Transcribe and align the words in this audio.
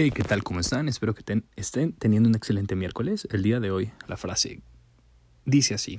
Hey, 0.00 0.12
¿qué 0.12 0.22
tal? 0.22 0.44
¿Cómo 0.44 0.60
están? 0.60 0.88
Espero 0.88 1.12
que 1.12 1.24
estén 1.56 1.92
teniendo 1.94 2.28
un 2.28 2.36
excelente 2.36 2.76
miércoles. 2.76 3.26
El 3.32 3.42
día 3.42 3.58
de 3.58 3.72
hoy, 3.72 3.90
la 4.06 4.16
frase 4.16 4.62
dice 5.44 5.74
así: 5.74 5.98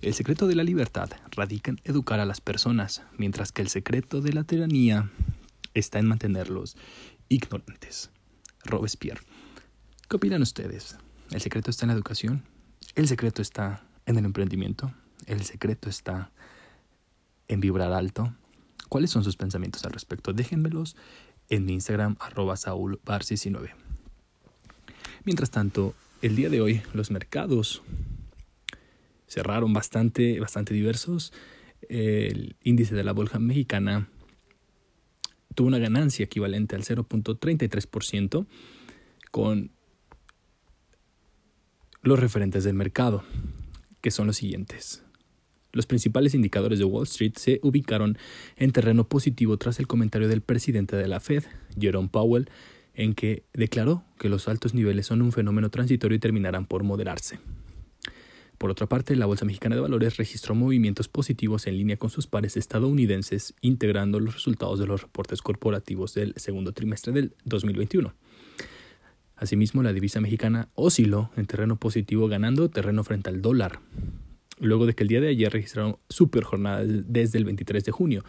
El 0.00 0.14
secreto 0.14 0.46
de 0.46 0.54
la 0.54 0.62
libertad 0.62 1.10
radica 1.32 1.72
en 1.72 1.80
educar 1.82 2.20
a 2.20 2.26
las 2.26 2.40
personas, 2.40 3.02
mientras 3.18 3.50
que 3.50 3.60
el 3.60 3.66
secreto 3.66 4.20
de 4.20 4.34
la 4.34 4.44
tiranía 4.44 5.10
está 5.74 5.98
en 5.98 6.06
mantenerlos 6.06 6.76
ignorantes. 7.28 8.12
Robespierre. 8.62 9.22
¿Qué 10.08 10.14
opinan 10.14 10.42
ustedes? 10.42 10.96
¿El 11.32 11.40
secreto 11.40 11.72
está 11.72 11.86
en 11.86 11.88
la 11.88 11.94
educación? 11.94 12.44
¿El 12.94 13.08
secreto 13.08 13.42
está 13.42 13.84
en 14.06 14.16
el 14.16 14.26
emprendimiento? 14.26 14.94
¿El 15.26 15.42
secreto 15.42 15.90
está 15.90 16.30
en 17.48 17.58
vibrar 17.58 17.92
alto? 17.94 18.32
¿Cuáles 18.88 19.10
son 19.10 19.24
sus 19.24 19.36
pensamientos 19.36 19.84
al 19.84 19.92
respecto? 19.92 20.32
Déjenmelos 20.32 20.96
en 21.50 21.66
mi 21.66 21.74
Instagram 21.74 22.16
arroba 22.20 22.54
saulbar19. 22.54 23.74
Mientras 25.24 25.50
tanto, 25.50 25.94
el 26.22 26.36
día 26.36 26.48
de 26.48 26.60
hoy 26.60 26.82
los 26.94 27.10
mercados 27.10 27.82
cerraron 29.26 29.72
bastante, 29.72 30.40
bastante 30.40 30.72
diversos. 30.72 31.32
El 31.88 32.56
índice 32.62 32.94
de 32.94 33.04
la 33.04 33.12
bolsa 33.12 33.38
mexicana 33.38 34.08
tuvo 35.54 35.68
una 35.68 35.78
ganancia 35.78 36.24
equivalente 36.24 36.76
al 36.76 36.84
0.33% 36.84 38.46
con 39.30 39.72
los 42.02 42.18
referentes 42.18 42.64
del 42.64 42.74
mercado, 42.74 43.24
que 44.00 44.10
son 44.10 44.26
los 44.26 44.36
siguientes. 44.36 45.04
Los 45.72 45.86
principales 45.86 46.34
indicadores 46.34 46.78
de 46.78 46.84
Wall 46.84 47.04
Street 47.04 47.34
se 47.36 47.60
ubicaron 47.62 48.18
en 48.56 48.72
terreno 48.72 49.08
positivo 49.08 49.56
tras 49.56 49.78
el 49.78 49.86
comentario 49.86 50.28
del 50.28 50.40
presidente 50.40 50.96
de 50.96 51.08
la 51.08 51.20
Fed, 51.20 51.44
Jerome 51.78 52.08
Powell, 52.08 52.50
en 52.94 53.14
que 53.14 53.44
declaró 53.52 54.04
que 54.18 54.28
los 54.28 54.48
altos 54.48 54.74
niveles 54.74 55.06
son 55.06 55.22
un 55.22 55.32
fenómeno 55.32 55.70
transitorio 55.70 56.16
y 56.16 56.20
terminarán 56.20 56.66
por 56.66 56.82
moderarse. 56.82 57.38
Por 58.60 58.70
otra 58.70 58.86
parte, 58.86 59.16
la 59.16 59.24
Bolsa 59.24 59.46
Mexicana 59.46 59.74
de 59.74 59.80
Valores 59.80 60.18
registró 60.18 60.54
movimientos 60.54 61.08
positivos 61.08 61.66
en 61.66 61.78
línea 61.78 61.96
con 61.96 62.10
sus 62.10 62.26
pares 62.26 62.58
estadounidenses, 62.58 63.54
integrando 63.62 64.20
los 64.20 64.34
resultados 64.34 64.78
de 64.78 64.86
los 64.86 65.00
reportes 65.00 65.40
corporativos 65.40 66.12
del 66.12 66.34
segundo 66.36 66.72
trimestre 66.72 67.14
del 67.14 67.32
2021. 67.46 68.12
Asimismo, 69.34 69.82
la 69.82 69.94
divisa 69.94 70.20
mexicana 70.20 70.68
osciló 70.74 71.30
en 71.38 71.46
terreno 71.46 71.76
positivo, 71.76 72.28
ganando 72.28 72.68
terreno 72.68 73.02
frente 73.02 73.30
al 73.30 73.40
dólar, 73.40 73.80
luego 74.60 74.86
de 74.86 74.94
que 74.94 75.02
el 75.02 75.08
día 75.08 75.20
de 75.20 75.28
ayer 75.28 75.52
registraron 75.52 75.98
super 76.08 76.44
jornadas 76.44 76.86
desde 77.06 77.38
el 77.38 77.44
23 77.44 77.84
de 77.84 77.92
junio, 77.92 78.24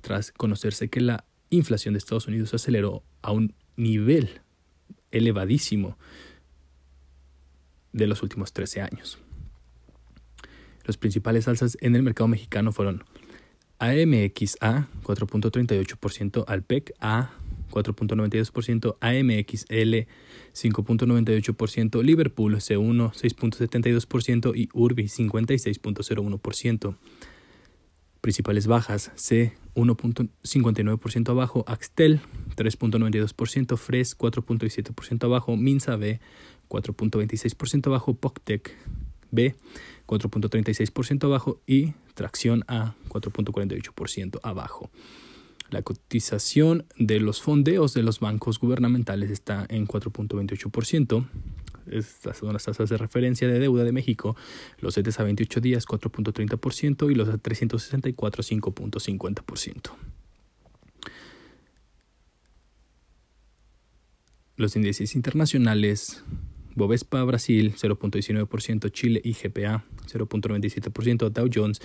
tras 0.00 0.32
conocerse 0.32 0.88
que 0.88 1.00
la 1.00 1.24
inflación 1.50 1.94
de 1.94 1.98
Estados 1.98 2.26
Unidos 2.26 2.52
aceleró 2.54 3.02
a 3.22 3.32
un 3.32 3.54
nivel 3.76 4.40
elevadísimo 5.10 5.98
de 7.92 8.06
los 8.06 8.22
últimos 8.22 8.52
13 8.52 8.82
años. 8.82 9.18
Los 10.84 10.96
principales 10.96 11.48
alzas 11.48 11.76
en 11.80 11.96
el 11.96 12.02
mercado 12.02 12.28
mexicano 12.28 12.72
fueron 12.72 13.04
AMXA 13.78 14.88
4.38%, 15.02 16.44
Alpec 16.46 16.94
A 17.00 17.32
4.92%, 17.76 18.96
AMXL 19.00 20.06
5.98%, 20.54 22.02
Liverpool 22.02 22.56
C1 22.56 23.12
6.72% 23.12 24.52
y 24.56 24.68
Urbi 24.72 25.04
56.01%. 25.04 26.94
Principales 28.22 28.66
bajas 28.66 29.12
C 29.14 29.52
1.59% 29.74 31.28
abajo, 31.30 31.64
Axtel 31.68 32.20
3.92%, 32.56 33.76
Fres 33.76 34.18
4.17% 34.18 35.24
abajo, 35.24 35.56
Minsa 35.56 35.96
B 35.96 36.20
4.26% 36.68 37.86
abajo, 37.86 38.14
Poctec 38.14 38.74
B 39.30 39.54
4.36% 40.06 41.24
abajo 41.24 41.60
y 41.66 41.92
Tracción 42.14 42.64
A 42.68 42.94
4.48% 43.10 44.40
abajo. 44.42 44.90
La 45.70 45.82
cotización 45.82 46.86
de 46.98 47.20
los 47.20 47.42
fondeos 47.42 47.92
de 47.94 48.02
los 48.02 48.20
bancos 48.20 48.58
gubernamentales 48.58 49.30
está 49.30 49.66
en 49.68 49.86
4.28%. 49.86 51.26
Estas 51.90 52.38
son 52.38 52.52
las 52.52 52.64
tasas 52.64 52.88
de 52.88 52.96
referencia 52.96 53.48
de 53.48 53.58
deuda 53.58 53.84
de 53.84 53.92
México. 53.92 54.36
Los 54.80 54.94
CETES 54.94 55.20
a 55.20 55.24
28 55.24 55.60
días 55.60 55.86
4.30% 55.86 57.10
y 57.10 57.14
los 57.14 57.28
a 57.28 57.38
364 57.38 58.42
5.50%. 58.42 59.90
Los 64.56 64.74
índices 64.74 65.14
internacionales 65.14 66.24
Bovespa 66.76 67.24
Brasil 67.24 67.74
0.19%, 67.74 68.90
Chile 68.92 69.20
IGPA 69.24 69.82
0.97%, 70.06 71.30
Dow 71.30 71.48
Jones 71.52 71.80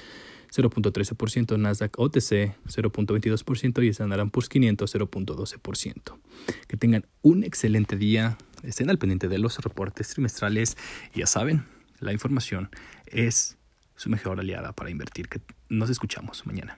0.13%, 0.52 1.58
Nasdaq 1.58 1.98
OTC 1.98 2.54
0.22% 2.68 3.84
y 3.84 3.88
Standard 3.88 4.30
Poor's 4.30 4.50
500 4.50 4.96
0.12%. 4.96 6.20
Que 6.68 6.78
tengan 6.78 7.06
un 7.22 7.44
excelente 7.44 7.96
día, 7.96 8.38
estén 8.64 8.90
al 8.90 8.98
pendiente 9.00 9.30
de 9.30 9.40
los 9.40 9.58
reportes 9.60 10.10
trimestrales 10.10 10.78
ya 11.16 11.26
saben, 11.26 11.66
la 12.00 12.12
información 12.12 12.70
es 13.06 13.58
su 13.96 14.10
mejor 14.10 14.40
aliada 14.40 14.74
para 14.74 14.90
invertir. 14.90 15.30
Nos 15.70 15.90
escuchamos 15.90 16.46
mañana. 16.46 16.78